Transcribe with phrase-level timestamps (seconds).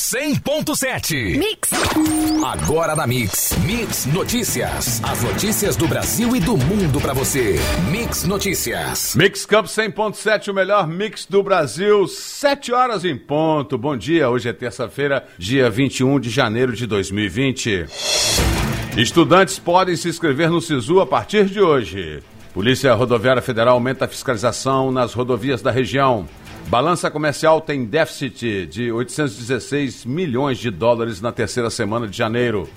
[0.00, 1.36] 100.7.
[1.36, 1.70] Mix.
[2.42, 3.54] Agora na Mix.
[3.66, 4.98] Mix Notícias.
[5.04, 7.56] As notícias do Brasil e do mundo para você.
[7.90, 9.14] Mix Notícias.
[9.14, 12.08] Mix Camp 100.7, o melhor mix do Brasil.
[12.08, 13.76] 7 horas em ponto.
[13.76, 14.30] Bom dia.
[14.30, 17.84] Hoje é terça-feira, dia 21 de janeiro de 2020.
[18.96, 22.22] Estudantes podem se inscrever no SISU a partir de hoje.
[22.54, 26.26] Polícia Rodoviária Federal aumenta a fiscalização nas rodovias da região.
[26.70, 32.68] Balança comercial tem déficit de 816 milhões de dólares na terceira semana de janeiro.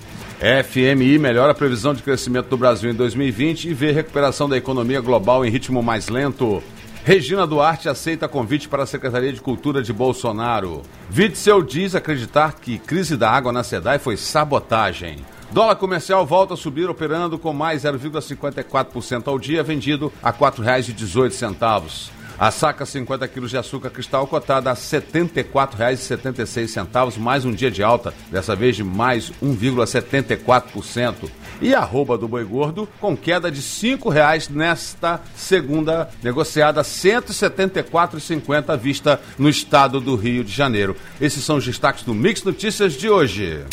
[0.64, 5.00] FMI melhora a previsão de crescimento do Brasil em 2020 e vê recuperação da economia
[5.00, 6.60] global em ritmo mais lento.
[7.04, 10.82] Regina Duarte aceita convite para a Secretaria de Cultura de Bolsonaro.
[11.16, 15.18] Witzel diz acreditar que crise da água na SEDAI foi sabotagem.
[15.52, 22.23] Dólar comercial volta a subir, operando com mais 0,54% ao dia, vendido a R$ 4,18.
[22.38, 27.80] A saca 50 quilos de açúcar cristal cotada a R$ 74,76, mais um dia de
[27.82, 31.30] alta, dessa vez de mais 1,74%.
[31.60, 38.76] E arroba do boi gordo com queda de R$ 5,00 nesta segunda negociada R$ 174,50
[38.76, 40.96] vista no estado do Rio de Janeiro.
[41.20, 43.64] Esses são os destaques do Mix Notícias de hoje.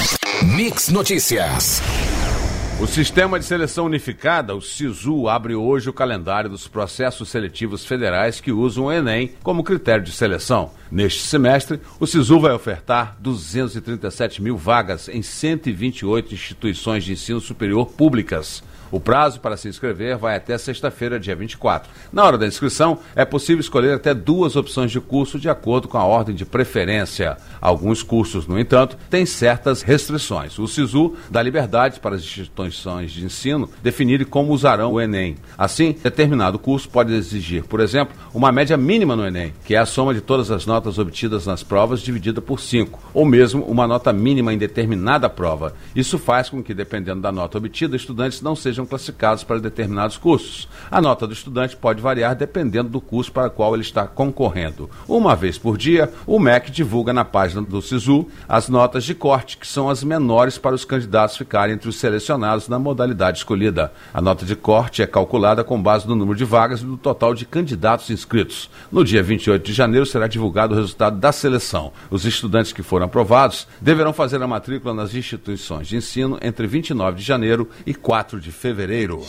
[0.43, 1.81] Mix Notícias.
[2.81, 8.41] O Sistema de Seleção Unificada, o SISU, abre hoje o calendário dos processos seletivos federais
[8.41, 10.71] que usam o Enem como critério de seleção.
[10.91, 17.85] Neste semestre, o SISU vai ofertar 237 mil vagas em 128 instituições de ensino superior
[17.85, 18.63] públicas.
[18.91, 21.89] O prazo para se inscrever vai até sexta-feira, dia 24.
[22.11, 25.97] Na hora da inscrição, é possível escolher até duas opções de curso de acordo com
[25.97, 27.37] a ordem de preferência.
[27.61, 30.59] Alguns cursos, no entanto, têm certas restrições.
[30.59, 35.37] O SISU dá liberdade para as instituições de ensino definirem como usarão o Enem.
[35.57, 39.85] Assim, determinado curso pode exigir, por exemplo, uma média mínima no Enem, que é a
[39.85, 44.11] soma de todas as notas obtidas nas provas dividida por 5, ou mesmo uma nota
[44.11, 45.73] mínima em determinada prova.
[45.95, 50.17] Isso faz com que, dependendo da nota obtida, estudantes não sejam sejam classificados para determinados
[50.17, 50.67] cursos.
[50.89, 54.89] A nota do estudante pode variar dependendo do curso para o qual ele está concorrendo.
[55.07, 59.57] Uma vez por dia, o MEC divulga na página do SISU as notas de corte,
[59.57, 63.91] que são as menores para os candidatos ficarem entre os selecionados na modalidade escolhida.
[64.13, 67.33] A nota de corte é calculada com base no número de vagas e no total
[67.33, 68.69] de candidatos inscritos.
[68.91, 71.91] No dia 28 de janeiro será divulgado o resultado da seleção.
[72.09, 77.17] Os estudantes que foram aprovados deverão fazer a matrícula nas instituições de ensino entre 29
[77.17, 79.21] de janeiro e 4 de fevereiro fevereiro.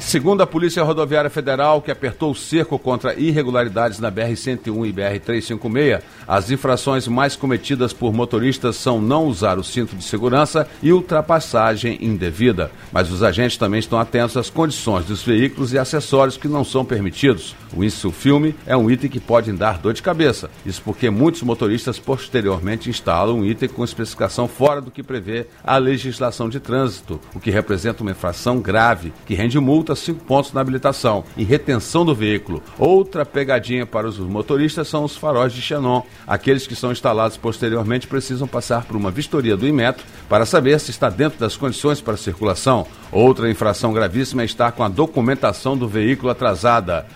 [0.00, 6.00] Segundo a Polícia Rodoviária Federal, que apertou o cerco contra irregularidades na BR-101 e BR-356,
[6.28, 11.98] as infrações mais cometidas por motoristas são não usar o cinto de segurança e ultrapassagem
[12.00, 12.70] indevida.
[12.92, 16.84] Mas os agentes também estão atentos às condições dos veículos e acessórios que não são
[16.84, 17.56] permitidos.
[17.76, 20.50] O insufilme é um item que pode dar dor de cabeça.
[20.64, 25.76] Isso porque muitos motoristas posteriormente instalam um item com especificação fora do que prevê a
[25.76, 30.60] legislação de trânsito, o que representa uma infração grave que rende multa cinco pontos na
[30.62, 32.62] habilitação e retenção do veículo.
[32.78, 36.00] Outra pegadinha para os motoristas são os faróis de xenon.
[36.26, 40.90] Aqueles que são instalados posteriormente precisam passar por uma vistoria do Inmetro para saber se
[40.90, 42.86] está dentro das condições para circulação.
[43.12, 47.06] Outra infração gravíssima é estar com a documentação do veículo atrasada.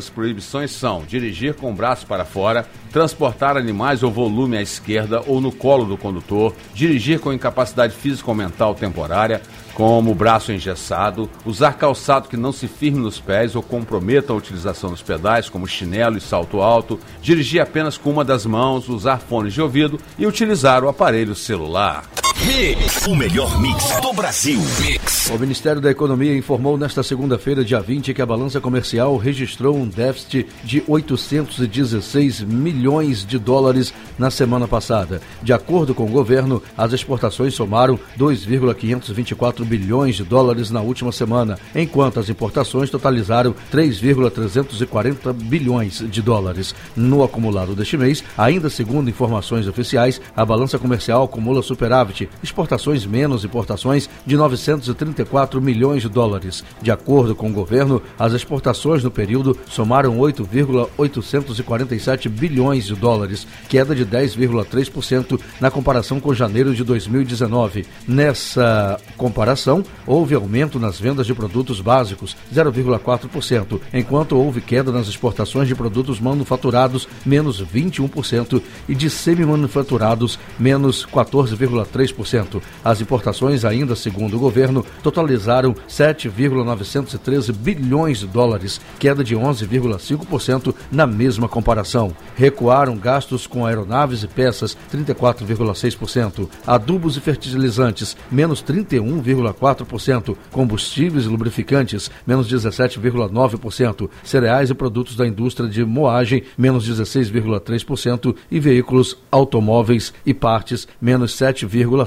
[0.00, 5.22] Outras proibições são dirigir com o braço para fora, transportar animais ou volume à esquerda
[5.26, 9.42] ou no colo do condutor, dirigir com incapacidade física ou mental temporária,
[9.74, 14.88] como braço engessado, usar calçado que não se firme nos pés ou comprometa a utilização
[14.88, 19.52] dos pedais, como chinelo e salto alto, dirigir apenas com uma das mãos, usar fones
[19.52, 22.19] de ouvido e utilizar o aparelho celular.
[22.46, 24.58] Mix, o melhor mix do Brasil.
[24.80, 25.28] Mix.
[25.28, 29.86] O Ministério da Economia informou nesta segunda-feira, dia 20, que a balança comercial registrou um
[29.86, 35.20] déficit de 816 milhões de dólares na semana passada.
[35.42, 41.58] De acordo com o governo, as exportações somaram 2,524 bilhões de dólares na última semana,
[41.74, 46.74] enquanto as importações totalizaram 3,340 bilhões de dólares.
[46.96, 53.44] No acumulado deste mês, ainda segundo informações oficiais, a balança comercial acumula superávit exportações menos
[53.44, 56.64] importações de 934 milhões de dólares.
[56.80, 63.94] De acordo com o governo, as exportações no período somaram 8,847 bilhões de dólares, queda
[63.94, 67.86] de 10,3% na comparação com janeiro de 2019.
[68.06, 75.68] Nessa comparação, houve aumento nas vendas de produtos básicos, 0,4%, enquanto houve queda nas exportações
[75.68, 82.19] de produtos manufaturados, menos 21%, e de semi-manufaturados, menos 14,3%.
[82.20, 82.62] 2,6%.
[82.84, 91.06] As importações, ainda segundo o governo, totalizaram 7,913 bilhões de dólares, queda de 11,5% na
[91.06, 92.14] mesma comparação.
[92.36, 96.48] Recuaram gastos com aeronaves e peças, 34,6%.
[96.66, 100.36] Adubos e fertilizantes, menos 31,4%.
[100.50, 104.08] Combustíveis e lubrificantes, menos 17,9%.
[104.22, 108.34] Cereais e produtos da indústria de moagem, menos 16,3%.
[108.50, 111.34] E veículos, automóveis e partes, menos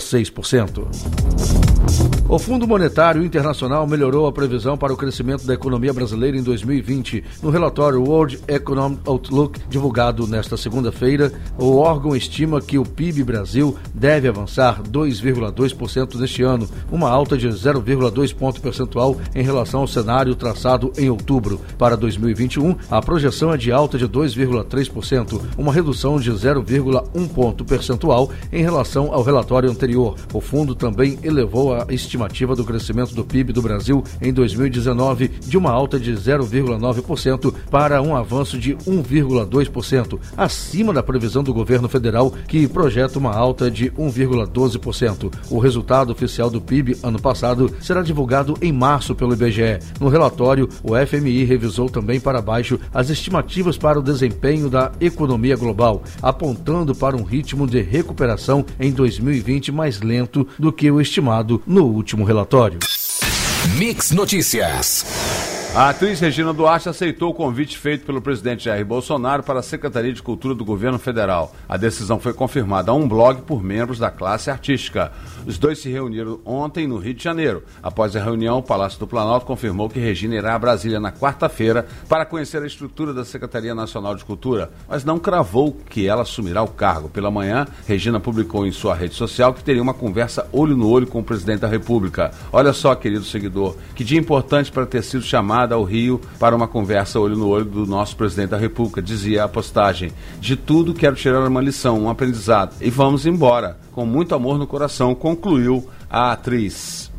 [0.04, 1.63] 7,6%.
[2.34, 7.24] O Fundo Monetário Internacional melhorou a previsão para o crescimento da economia brasileira em 2020.
[7.44, 13.78] No relatório World Economic Outlook, divulgado nesta segunda-feira, o órgão estima que o PIB Brasil
[13.94, 20.34] deve avançar 2,2% neste ano, uma alta de 0,2 ponto percentual em relação ao cenário
[20.34, 21.62] traçado em outubro.
[21.78, 28.32] Para 2021, a projeção é de alta de 2,3%, uma redução de 0,1 ponto percentual
[28.52, 30.16] em relação ao relatório anterior.
[30.34, 35.28] O fundo também elevou a estimativa estimativa do crescimento do PIB do Brasil em 2019
[35.28, 41.90] de uma alta de 0,9% para um avanço de 1,2%, acima da previsão do governo
[41.90, 45.34] federal, que projeta uma alta de 1,12%.
[45.50, 49.80] O resultado oficial do PIB ano passado será divulgado em março pelo IBGE.
[50.00, 55.56] No relatório, o FMI revisou também para baixo as estimativas para o desempenho da economia
[55.56, 61.62] global, apontando para um ritmo de recuperação em 2020 mais lento do que o estimado
[61.66, 62.80] no último último relatório.
[63.78, 65.53] Mix Notícias.
[65.76, 70.14] A atriz Regina Duarte aceitou o convite feito pelo presidente Jair Bolsonaro para a Secretaria
[70.14, 71.52] de Cultura do Governo Federal.
[71.68, 75.12] A decisão foi confirmada a um blog por membros da classe artística.
[75.48, 77.64] Os dois se reuniram ontem no Rio de Janeiro.
[77.82, 81.88] Após a reunião, o Palácio do Planalto confirmou que Regina irá a Brasília na quarta-feira
[82.08, 86.62] para conhecer a estrutura da Secretaria Nacional de Cultura, mas não cravou que ela assumirá
[86.62, 87.10] o cargo.
[87.10, 91.08] Pela manhã, Regina publicou em sua rede social que teria uma conversa olho no olho
[91.08, 92.30] com o presidente da República.
[92.52, 96.56] Olha só, querido seguidor, que dia importante para ter sido chamado chamada ao Rio para
[96.56, 99.02] uma conversa olho no olho do nosso presidente da República.
[99.02, 102.76] Dizia a postagem: De tudo quero tirar uma lição, um aprendizado.
[102.82, 107.13] E vamos embora, com muito amor no coração, concluiu a atriz.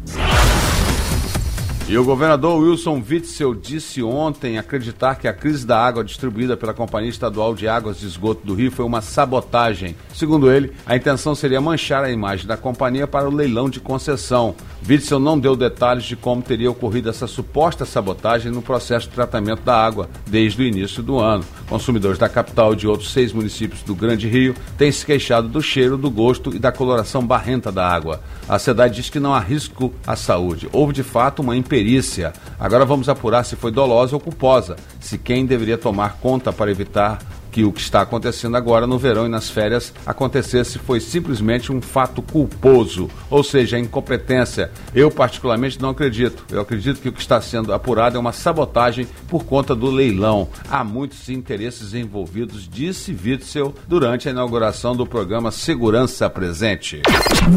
[1.87, 6.73] E o governador Wilson Witzel disse ontem acreditar que a crise da água distribuída pela
[6.73, 9.95] Companhia Estadual de Águas de Esgoto do Rio foi uma sabotagem.
[10.15, 14.55] Segundo ele, a intenção seria manchar a imagem da companhia para o leilão de concessão.
[14.89, 19.61] Witzel não deu detalhes de como teria ocorrido essa suposta sabotagem no processo de tratamento
[19.61, 21.45] da água desde o início do ano.
[21.69, 25.61] Consumidores da capital e de outros seis municípios do Grande Rio têm se queixado do
[25.61, 28.23] cheiro, do gosto e da coloração barrenta da água.
[28.49, 30.67] A cidade diz que não há risco à saúde.
[30.73, 32.33] Houve de fato uma imperícia.
[32.59, 37.19] Agora vamos apurar se foi dolosa ou culposa, se quem deveria tomar conta para evitar
[37.55, 41.81] que o que está acontecendo agora no verão e nas férias acontecesse foi simplesmente um
[41.81, 44.73] fato culposo, ou seja, a incompetência.
[44.93, 46.45] Eu particularmente não acredito.
[46.51, 50.49] Eu acredito que o que está sendo apurado é uma sabotagem por conta do leilão.
[50.69, 57.03] Há muitos interesses envolvidos, disse Witzel durante a inauguração do programa Segurança Presente.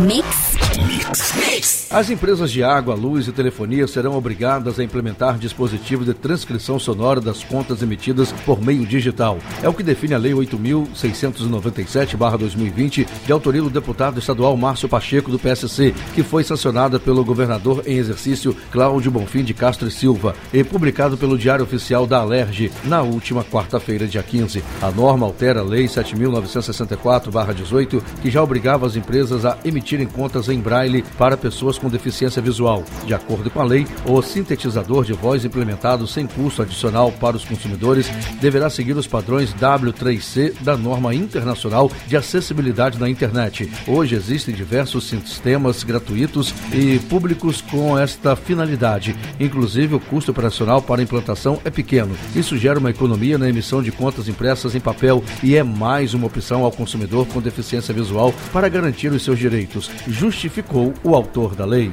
[0.06, 0.58] Mix.
[0.86, 1.34] Mix.
[1.34, 1.88] Mix.
[1.90, 7.20] As empresas de água, luz e telefonia serão obrigadas a implementar dispositivos de transcrição sonora
[7.20, 9.40] das contas emitidas por meio digital.
[9.64, 15.40] É o que define a Lei 8.697-2020, de autoria do deputado estadual Márcio Pacheco, do
[15.40, 20.62] PSC, que foi sancionada pelo governador em exercício Cláudio Bonfim de Castro e Silva e
[20.64, 24.62] publicado pelo Diário Oficial da Alerj na última quarta-feira, dia 15.
[24.82, 30.60] A norma altera a Lei 7.964-18, que já obrigava as empresas a emitirem contas em
[30.60, 32.84] braille para pessoas com deficiência visual.
[33.06, 37.46] De acordo com a lei, o sintetizador de voz implementado sem custo adicional para os
[37.46, 38.10] consumidores
[38.42, 43.72] deverá seguir os padrões W W3C da norma internacional de acessibilidade na internet.
[43.88, 49.16] Hoje existem diversos sistemas gratuitos e públicos com esta finalidade.
[49.40, 52.16] Inclusive, o custo operacional para a implantação é pequeno.
[52.36, 56.28] Isso gera uma economia na emissão de contas impressas em papel e é mais uma
[56.28, 61.66] opção ao consumidor com deficiência visual para garantir os seus direitos, justificou o autor da
[61.66, 61.92] lei.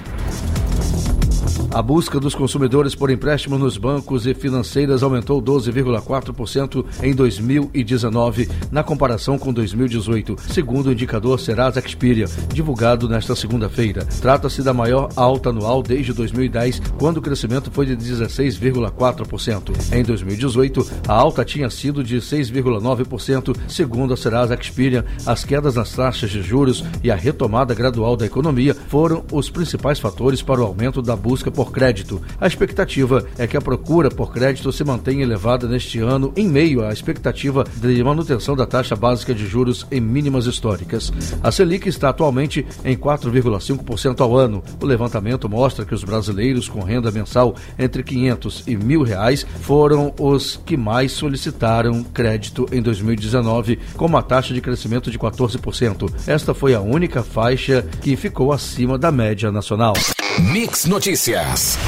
[1.75, 8.85] A busca dos consumidores por empréstimos nos bancos e financeiras aumentou 12,4% em 2019, na
[8.85, 14.05] comparação com 2018, segundo o indicador Serasa Experian, divulgado nesta segunda-feira.
[14.21, 19.93] Trata-se da maior alta anual desde 2010, quando o crescimento foi de 16,4%.
[19.93, 25.05] Em 2018, a alta tinha sido de 6,9%, segundo a Serasa Experian.
[25.27, 29.99] As quedas nas taxas de juros e a retomada gradual da economia foram os principais
[29.99, 32.21] fatores para o aumento da busca por por crédito.
[32.39, 36.85] A expectativa é que a procura por crédito se mantenha elevada neste ano, em meio
[36.85, 41.11] à expectativa de manutenção da taxa básica de juros em mínimas históricas.
[41.43, 44.63] A Selic está atualmente em 4,5% ao ano.
[44.81, 50.13] O levantamento mostra que os brasileiros com renda mensal entre 500 e mil reais foram
[50.21, 56.13] os que mais solicitaram crédito em 2019, com uma taxa de crescimento de 14%.
[56.27, 59.95] Esta foi a única faixa que ficou acima da média nacional.
[60.41, 61.79] Mix Notícias.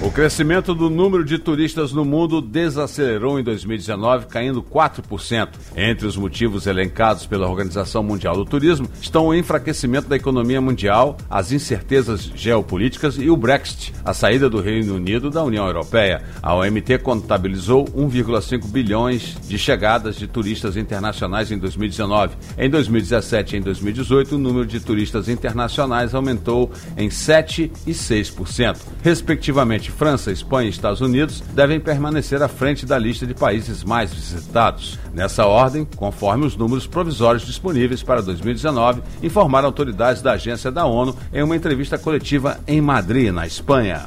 [0.00, 5.48] O crescimento do número de turistas no mundo desacelerou em 2019, caindo 4%.
[5.76, 11.16] Entre os motivos elencados pela Organização Mundial do Turismo estão o enfraquecimento da economia mundial,
[11.28, 16.22] as incertezas geopolíticas e o Brexit, a saída do Reino Unido da União Europeia.
[16.40, 22.36] A OMT contabilizou 1,5 bilhões de chegadas de turistas internacionais em 2019.
[22.56, 28.76] Em 2017 e em 2018, o número de turistas internacionais aumentou em 7 e 6%,
[29.02, 34.12] respectivamente França, Espanha e Estados Unidos devem permanecer à frente da lista de países mais
[34.12, 34.98] visitados.
[35.12, 41.16] Nessa ordem, conforme os números provisórios disponíveis para 2019, informaram autoridades da agência da ONU
[41.32, 44.06] em uma entrevista coletiva em Madrid, na Espanha.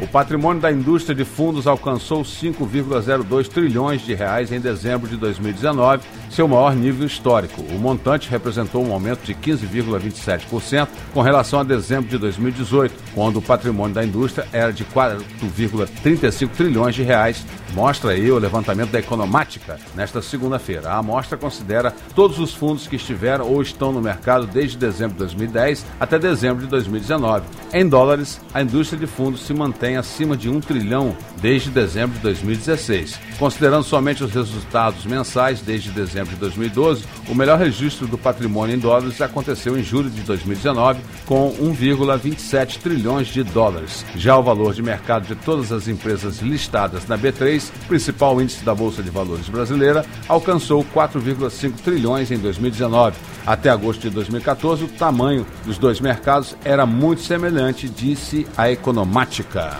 [0.00, 6.04] O patrimônio da indústria de fundos alcançou 5,02 trilhões de reais em dezembro de 2019,
[6.30, 7.62] seu maior nível histórico.
[7.62, 13.42] O montante representou um aumento de 15,27% com relação a dezembro de 2018, quando o
[13.42, 17.42] patrimônio da indústria era de 4,35 trilhões de reais.
[17.74, 20.90] Mostra aí o levantamento da Economática nesta segunda-feira.
[20.90, 25.18] A amostra considera todos os fundos que estiveram ou estão no mercado desde dezembro de
[25.20, 27.44] 2010 até dezembro de 2019.
[27.72, 32.22] Em dólares, a indústria de fundos se mantém acima de um trilhão desde dezembro de
[32.22, 33.18] 2016.
[33.38, 38.78] Considerando somente os resultados mensais desde dezembro de 2012, o melhor registro do patrimônio em
[38.78, 44.04] dólares aconteceu em julho de 2019, com 1,27 trilhões de dólares.
[44.16, 47.55] Já o valor de mercado de todas as empresas listadas na B3,
[47.88, 53.16] principal índice da Bolsa de Valores brasileira, alcançou 4,5 trilhões em 2019.
[53.46, 59.78] Até agosto de 2014, o tamanho dos dois mercados era muito semelhante, disse a Economática.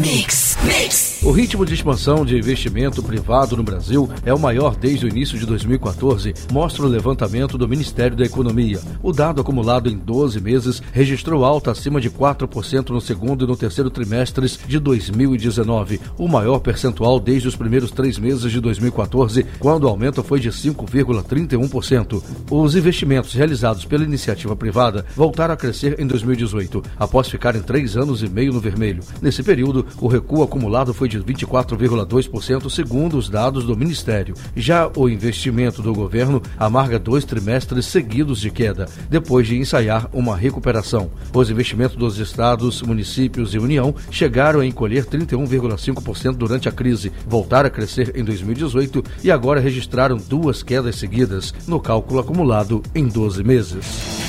[0.00, 1.20] Mix, mix.
[1.22, 5.38] O ritmo de expansão de investimento privado no Brasil é o maior desde o início
[5.38, 8.80] de 2014, mostra o levantamento do Ministério da Economia.
[9.02, 13.56] O dado acumulado em 12 meses registrou alta acima de 4% no segundo e no
[13.56, 19.84] terceiro trimestres de 2019, o maior percentual desde os primeiros três meses de 2014, quando
[19.84, 22.22] o aumento foi de 5,31%.
[22.50, 27.96] Os investimentos realizados pela iniciativa privada voltaram a crescer em 2018, após ficar em três
[27.96, 29.02] anos e meio no vermelho.
[29.20, 34.34] Nesse período, o recuo acumulado foi de 24,2%, segundo os dados do Ministério.
[34.54, 40.36] Já o investimento do governo amarga dois trimestres seguidos de queda, depois de ensaiar uma
[40.36, 41.10] recuperação.
[41.32, 47.66] Os investimentos dos estados, municípios e União chegaram a encolher 31,5% durante a crise, voltaram
[47.66, 53.42] a crescer em 2018 e agora registraram duas quedas seguidas no cálculo acumulado em 12
[53.42, 54.21] meses.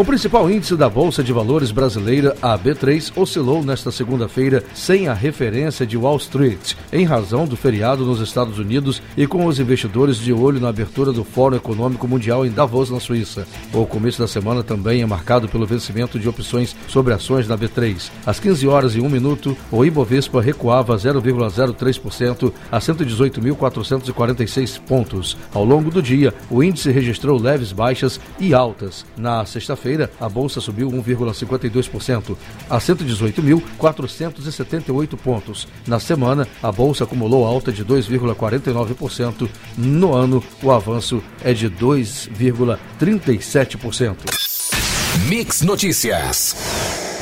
[0.00, 5.12] O principal índice da Bolsa de Valores brasileira, a B3, oscilou nesta segunda-feira sem a
[5.12, 10.16] referência de Wall Street, em razão do feriado nos Estados Unidos e com os investidores
[10.16, 13.46] de olho na abertura do Fórum Econômico Mundial em Davos, na Suíça.
[13.74, 18.10] O começo da semana também é marcado pelo vencimento de opções sobre ações na B3.
[18.24, 25.36] Às 15 horas e 1 minuto, o Ibovespa recuava 0,03% a 118.446 pontos.
[25.52, 29.04] Ao longo do dia, o índice registrou leves baixas e altas.
[29.14, 32.36] Na sexta feira a bolsa subiu 1,52%
[32.68, 35.66] a 118.478 pontos.
[35.86, 39.48] Na semana, a bolsa acumulou alta de 2,49%.
[39.76, 44.16] No ano, o avanço é de 2,37%.
[45.28, 46.54] Mix Notícias.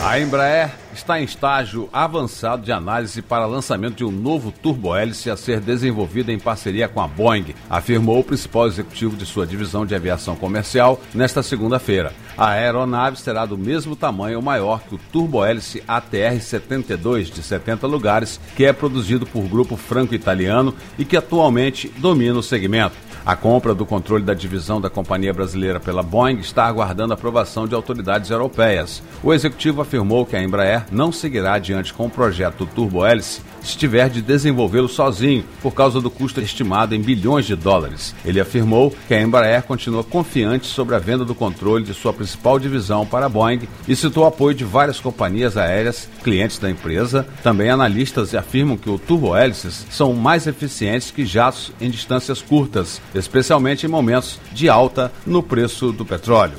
[0.03, 5.37] A Embraer está em estágio avançado de análise para lançamento de um novo turbohélice a
[5.37, 9.95] ser desenvolvido em parceria com a Boeing, afirmou o principal executivo de sua divisão de
[9.95, 12.13] aviação comercial nesta segunda-feira.
[12.37, 18.41] A aeronave será do mesmo tamanho ou maior que o turbohélice ATR-72 de 70 lugares,
[18.57, 23.09] que é produzido por grupo franco-italiano e que atualmente domina o segmento.
[23.29, 27.75] A compra do controle da divisão da companhia brasileira pela Boeing está aguardando aprovação de
[27.75, 29.03] autoridades europeias.
[29.23, 33.77] O executivo afirmou que a Embraer não seguirá adiante com o projeto Turbo Hélice se
[33.77, 38.15] tiver de desenvolvê-lo sozinho, por causa do custo estimado em bilhões de dólares.
[38.25, 42.59] Ele afirmou que a Embraer continua confiante sobre a venda do controle de sua principal
[42.59, 47.27] divisão para a Boeing e citou apoio de várias companhias aéreas, clientes da empresa.
[47.43, 53.85] Também analistas afirmam que o turbohélices são mais eficientes que jatos em distâncias curtas, especialmente
[53.85, 56.57] em momentos de alta no preço do petróleo.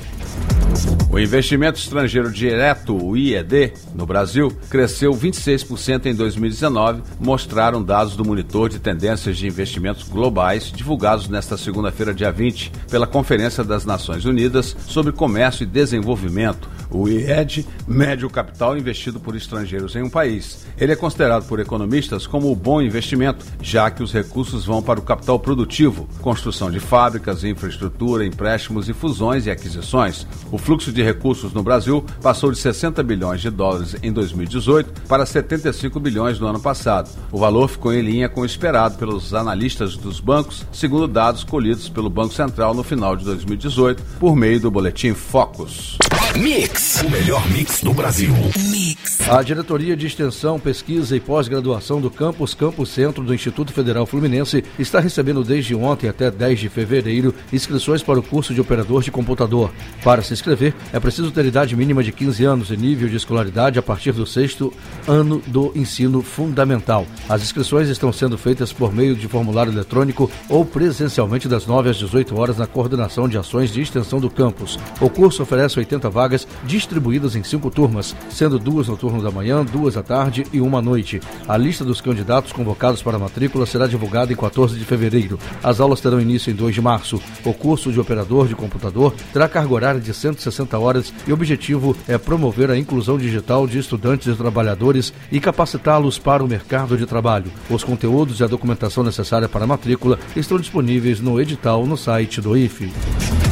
[1.12, 8.24] O investimento estrangeiro direto, o IED, no Brasil, cresceu 26% em 2019, mostraram dados do
[8.24, 14.24] monitor de tendências de investimentos globais divulgados nesta segunda-feira, dia 20, pela Conferência das Nações
[14.24, 20.10] Unidas sobre Comércio e Desenvolvimento, o IED mede o capital investido por estrangeiros em um
[20.10, 20.66] país.
[20.76, 24.98] Ele é considerado por economistas como um bom investimento, já que os recursos vão para
[24.98, 30.26] o capital produtivo, construção de fábricas, infraestrutura, empréstimos e fusões e aquisições.
[30.50, 35.26] O fluxo de recursos no Brasil passou de 60 bilhões de dólares em 2018 para
[35.26, 37.10] 75 bilhões no ano passado.
[37.30, 41.88] O valor ficou em linha com o esperado pelos analistas dos bancos, segundo dados colhidos
[41.88, 45.98] pelo Banco Central no final de 2018 por meio do boletim Focus.
[46.36, 48.32] Mix, o melhor mix do Brasil.
[48.70, 49.20] Mix.
[49.28, 54.64] A Diretoria de Extensão, Pesquisa e Pós-Graduação do Campus Campus Centro do Instituto Federal Fluminense
[54.78, 59.10] está recebendo desde ontem até 10 de fevereiro inscrições para o curso de operador de
[59.10, 59.70] computador.
[60.04, 63.78] Para se inscrever, é preciso ter idade mínima de 15 anos e nível de escolaridade
[63.78, 64.72] a partir do sexto
[65.06, 67.06] ano do ensino fundamental.
[67.28, 71.96] As inscrições estão sendo feitas por meio de formulário eletrônico ou presencialmente das 9 às
[71.96, 74.78] 18 horas na coordenação de ações de extensão do campus.
[75.00, 79.64] O curso oferece 80 vagas distribuídas em cinco turmas, sendo duas no turno da manhã,
[79.64, 81.20] duas à tarde e uma à noite.
[81.46, 85.38] A lista dos candidatos convocados para matrícula será divulgada em 14 de fevereiro.
[85.62, 87.20] As aulas terão início em 2 de março.
[87.44, 91.96] O curso de operador de computador terá carga horária de 160 horas e o objetivo
[92.08, 97.06] é promover a inclusão digital de estudantes e trabalhadores e capacitá-los para o mercado de
[97.06, 97.52] trabalho.
[97.68, 102.40] Os conteúdos e a documentação necessária para a matrícula estão disponíveis no edital no site
[102.40, 103.49] do IFE.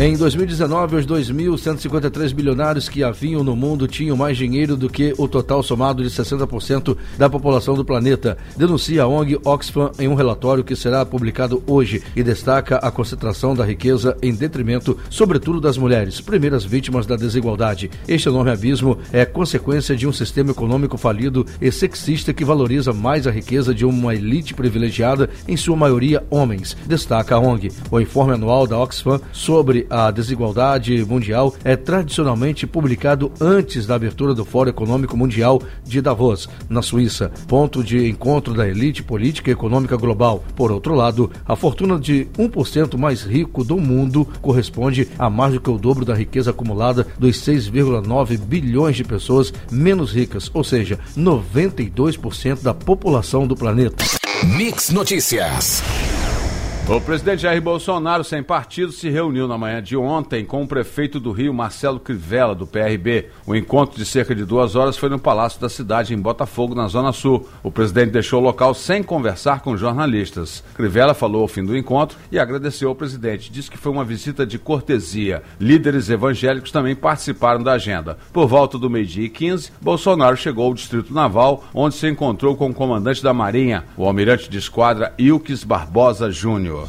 [0.00, 5.28] Em 2019, os 2.153 bilionários que haviam no mundo tinham mais dinheiro do que o
[5.28, 10.64] total somado de 60% da população do planeta, denuncia a ONG Oxfam em um relatório
[10.64, 16.18] que será publicado hoje e destaca a concentração da riqueza em detrimento, sobretudo das mulheres,
[16.18, 17.90] primeiras vítimas da desigualdade.
[18.08, 23.26] Este enorme abismo é consequência de um sistema econômico falido e sexista que valoriza mais
[23.26, 27.70] a riqueza de uma elite privilegiada, em sua maioria homens, destaca a ONG.
[27.90, 34.32] O informe anual da Oxfam sobre a desigualdade mundial é tradicionalmente publicado antes da abertura
[34.32, 39.52] do Fórum Econômico Mundial de Davos, na Suíça, ponto de encontro da elite política e
[39.52, 40.44] econômica global.
[40.54, 45.60] Por outro lado, a fortuna de 1% mais rico do mundo corresponde a mais do
[45.60, 50.98] que o dobro da riqueza acumulada dos 6,9 bilhões de pessoas menos ricas, ou seja,
[51.16, 54.04] 92% da população do planeta.
[54.56, 55.82] Mix Notícias.
[56.90, 61.20] O presidente Jair Bolsonaro, sem partido, se reuniu na manhã de ontem com o prefeito
[61.20, 63.28] do Rio, Marcelo Crivella, do PRB.
[63.46, 66.88] O encontro de cerca de duas horas foi no Palácio da Cidade, em Botafogo, na
[66.88, 67.48] Zona Sul.
[67.62, 70.64] O presidente deixou o local sem conversar com jornalistas.
[70.74, 73.52] Crivella falou ao fim do encontro e agradeceu ao presidente.
[73.52, 75.44] Disse que foi uma visita de cortesia.
[75.60, 78.18] Líderes evangélicos também participaram da agenda.
[78.32, 82.68] Por volta do meio-dia e 15, Bolsonaro chegou ao Distrito Naval, onde se encontrou com
[82.68, 86.79] o comandante da Marinha, o almirante de esquadra Ilques Barbosa Júnior.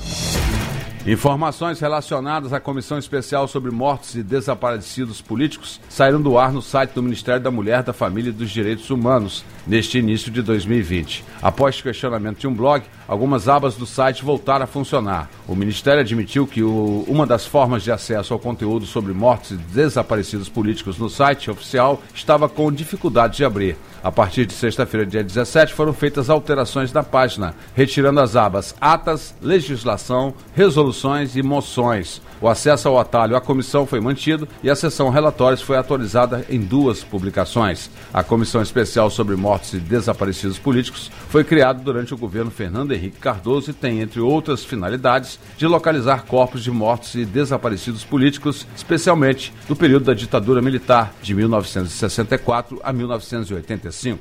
[1.06, 6.92] Informações relacionadas à Comissão Especial sobre Mortos e Desaparecidos Políticos saíram do ar no site
[6.92, 11.26] do Ministério da Mulher, da Família e dos Direitos Humanos neste início de 2020.
[11.42, 15.30] Após questionamento de um blog, algumas abas do site voltaram a funcionar.
[15.46, 19.56] O Ministério admitiu que o, uma das formas de acesso ao conteúdo sobre mortos e
[19.58, 23.76] desaparecidos políticos no site oficial estava com dificuldade de abrir.
[24.02, 29.36] A partir de sexta-feira, dia 17, foram feitas alterações na página, retirando as abas Atas,
[29.42, 32.22] Legislação, Resoluções e Moções.
[32.40, 36.60] O acesso ao atalho à comissão foi mantido e a sessão relatórios foi atualizada em
[36.60, 37.92] duas publicações.
[38.12, 43.01] A Comissão Especial sobre Mortos e Desaparecidos Políticos foi criada durante o governo Fernando Henrique
[43.10, 49.54] Cardoso e tem, entre outras finalidades, de localizar corpos de mortos e desaparecidos políticos, especialmente
[49.68, 54.20] do período da ditadura militar, de 1964 a 1985.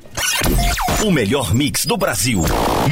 [1.05, 2.41] O melhor mix do Brasil.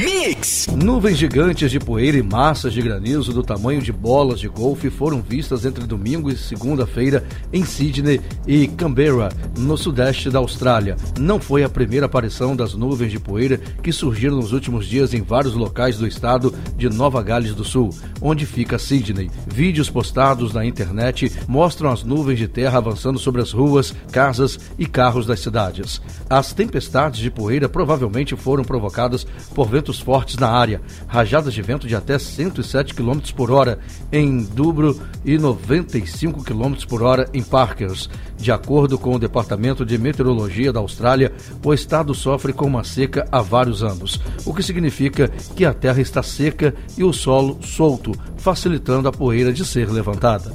[0.02, 0.66] Mix!
[0.66, 5.22] Nuvens gigantes de poeira e massas de granizo do tamanho de bolas de golfe foram
[5.22, 10.96] vistas entre domingo e segunda-feira em Sydney e Canberra, no sudeste da Austrália.
[11.18, 15.22] Não foi a primeira aparição das nuvens de poeira que surgiram nos últimos dias em
[15.22, 19.30] vários locais do estado de Nova Gales do Sul, onde fica Sydney.
[19.46, 24.84] Vídeos postados na internet mostram as nuvens de terra avançando sobre as ruas, casas e
[24.84, 26.02] carros das cidades.
[26.28, 31.86] As tempestades de poeira provavelmente foram provocadas por ventos fortes na área, rajadas de vento
[31.86, 33.78] de até 107 km por hora
[34.12, 38.10] em Dubro e 95 km por hora em Parkers.
[38.40, 41.30] De acordo com o Departamento de Meteorologia da Austrália,
[41.62, 46.00] o estado sofre com uma seca há vários anos, o que significa que a terra
[46.00, 50.54] está seca e o solo solto, facilitando a poeira de ser levantada.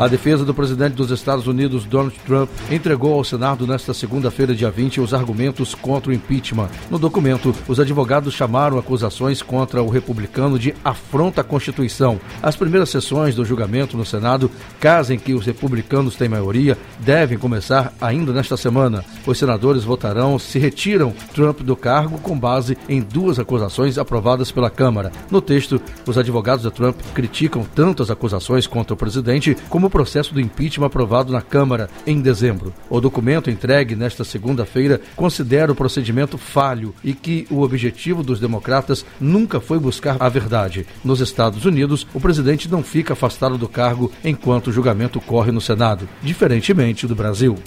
[0.00, 4.70] A defesa do presidente dos Estados Unidos, Donald Trump, entregou ao Senado nesta segunda-feira, dia
[4.70, 6.70] 20, os argumentos contra o impeachment.
[6.90, 12.18] No documento, os advogados chamaram acusações contra o republicano de afronta à Constituição.
[12.42, 17.36] As primeiras sessões do julgamento no Senado, caso em que os republicanos têm maioria, devem
[17.36, 19.04] começar ainda nesta semana.
[19.26, 24.70] Os senadores votarão se retiram Trump do cargo com base em duas acusações aprovadas pela
[24.70, 25.12] Câmara.
[25.30, 29.98] No texto, os advogados de Trump criticam tanto as acusações contra o presidente como o
[30.00, 32.72] processo do impeachment aprovado na Câmara em dezembro.
[32.88, 39.04] O documento entregue nesta segunda-feira considera o procedimento falho e que o objetivo dos democratas
[39.20, 40.86] nunca foi buscar a verdade.
[41.04, 45.60] Nos Estados Unidos, o presidente não fica afastado do cargo enquanto o julgamento corre no
[45.60, 47.58] Senado, diferentemente do Brasil.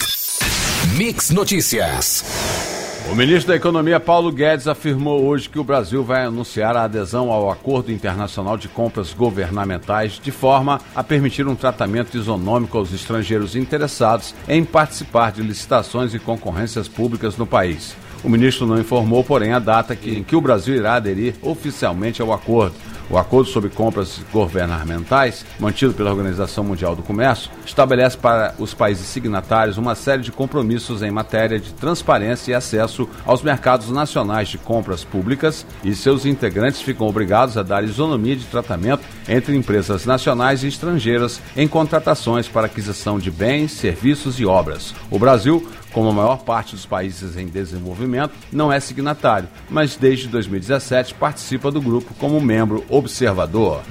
[0.96, 2.73] Mix Notícias.
[3.14, 7.30] O ministro da Economia Paulo Guedes afirmou hoje que o Brasil vai anunciar a adesão
[7.30, 13.54] ao Acordo Internacional de Compras Governamentais de forma a permitir um tratamento isonômico aos estrangeiros
[13.54, 17.94] interessados em participar de licitações e concorrências públicas no país.
[18.24, 22.32] O ministro não informou, porém, a data em que o Brasil irá aderir oficialmente ao
[22.32, 22.74] acordo.
[23.10, 29.06] O acordo sobre compras governamentais, mantido pela Organização Mundial do Comércio, estabelece para os países
[29.06, 34.56] signatários uma série de compromissos em matéria de transparência e acesso aos mercados nacionais de
[34.56, 40.64] compras públicas e seus integrantes ficam obrigados a dar isonomia de tratamento entre empresas nacionais
[40.64, 44.94] e estrangeiras em contratações para aquisição de bens, serviços e obras.
[45.10, 50.26] O Brasil como a maior parte dos países em desenvolvimento, não é signatário, mas desde
[50.26, 53.82] 2017 participa do grupo como membro observador.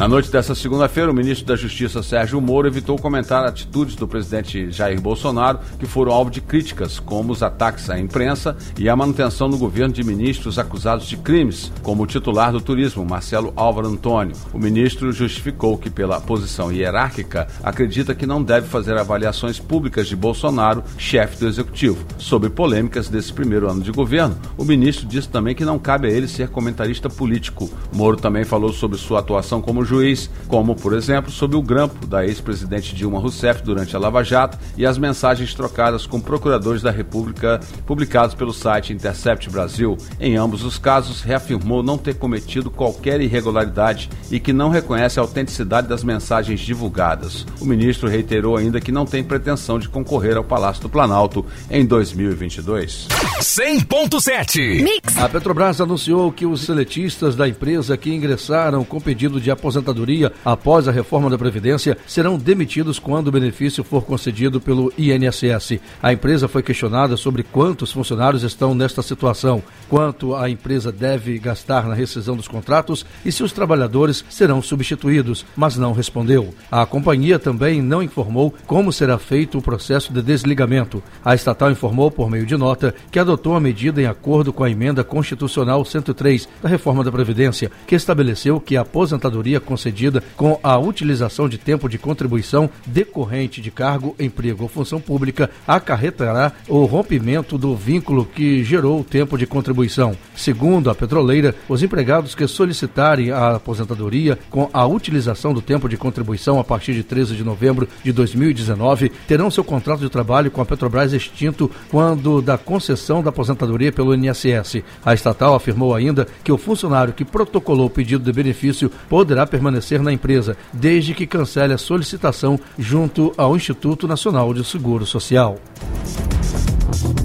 [0.00, 4.72] Na noite desta segunda-feira, o ministro da Justiça Sérgio Moro evitou comentar atitudes do presidente
[4.72, 9.46] Jair Bolsonaro que foram alvo de críticas, como os ataques à imprensa e a manutenção
[9.46, 14.34] no governo de ministros acusados de crimes, como o titular do turismo, Marcelo Álvaro Antônio.
[14.54, 20.16] O ministro justificou que, pela posição hierárquica, acredita que não deve fazer avaliações públicas de
[20.16, 22.06] Bolsonaro, chefe do executivo.
[22.16, 26.10] Sobre polêmicas desse primeiro ano de governo, o ministro disse também que não cabe a
[26.10, 27.68] ele ser comentarista político.
[27.92, 32.24] Moro também falou sobre sua atuação como juiz, como, por exemplo, sob o grampo da
[32.24, 37.58] ex-presidente Dilma Rousseff durante a Lava Jato e as mensagens trocadas com procuradores da República
[37.84, 39.96] publicados pelo site Intercept Brasil.
[40.20, 45.22] Em ambos os casos, reafirmou não ter cometido qualquer irregularidade e que não reconhece a
[45.22, 47.44] autenticidade das mensagens divulgadas.
[47.60, 51.84] O ministro reiterou ainda que não tem pretensão de concorrer ao Palácio do Planalto em
[51.84, 53.08] 2022.
[53.40, 55.16] 100.7 Mix.
[55.16, 60.32] A Petrobras anunciou que os seletistas da empresa que ingressaram com pedido de aposentadoria aposentadoria
[60.44, 65.80] após a reforma da Previdência serão demitidos quando o benefício for concedido pelo INSS.
[66.02, 71.86] A empresa foi questionada sobre quantos funcionários estão nesta situação, quanto a empresa deve gastar
[71.86, 76.54] na rescisão dos contratos e se os trabalhadores serão substituídos, mas não respondeu.
[76.70, 81.02] A companhia também não informou como será feito o processo de desligamento.
[81.24, 84.70] A estatal informou, por meio de nota, que adotou a medida em acordo com a
[84.70, 90.76] emenda constitucional 103 da reforma da Previdência, que estabeleceu que a aposentadoria concedida com a
[90.76, 97.56] utilização de tempo de contribuição decorrente de cargo, emprego ou função pública acarretará o rompimento
[97.56, 100.16] do vínculo que gerou o tempo de contribuição.
[100.34, 105.96] Segundo a petroleira, os empregados que solicitarem a aposentadoria com a utilização do tempo de
[105.96, 110.60] contribuição a partir de 13 de novembro de 2019 terão seu contrato de trabalho com
[110.60, 114.82] a Petrobras extinto quando da concessão da aposentadoria pelo INSS.
[115.04, 120.00] A estatal afirmou ainda que o funcionário que protocolou o pedido de benefício poderá permanecer
[120.00, 125.58] na empresa, desde que cancele a solicitação junto ao Instituto Nacional de Seguro Social.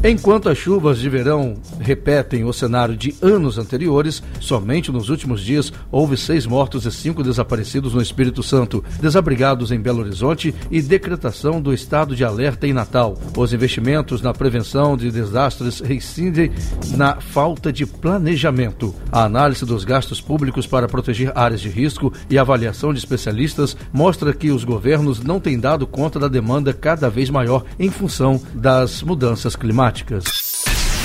[0.07, 5.73] Enquanto as chuvas de verão repetem o cenário de anos anteriores, somente nos últimos dias
[5.91, 11.59] houve seis mortos e cinco desaparecidos no Espírito Santo, desabrigados em Belo Horizonte e decretação
[11.59, 13.17] do estado de alerta em Natal.
[13.35, 16.51] Os investimentos na prevenção de desastres reincidem
[16.95, 18.93] na falta de planejamento.
[19.11, 24.35] A análise dos gastos públicos para proteger áreas de risco e avaliação de especialistas mostra
[24.35, 29.01] que os governos não têm dado conta da demanda cada vez maior em função das
[29.01, 30.25] mudanças climáticas práticas.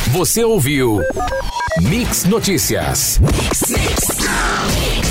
[0.09, 1.00] Você ouviu
[1.81, 3.18] Mix Notícias.
[3.20, 4.09] Mix, mix,
[4.74, 5.10] mix.